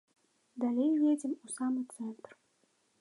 [0.63, 2.29] Далей едзем у самы цэнтр.